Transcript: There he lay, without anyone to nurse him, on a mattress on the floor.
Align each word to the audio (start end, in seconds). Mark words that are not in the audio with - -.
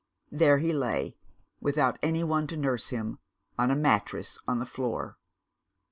There 0.31 0.57
he 0.57 0.73
lay, 0.73 1.15
without 1.59 1.99
anyone 2.01 2.47
to 2.47 2.57
nurse 2.57 2.89
him, 2.89 3.19
on 3.59 3.69
a 3.69 3.75
mattress 3.75 4.39
on 4.47 4.57
the 4.57 4.65
floor. 4.65 5.19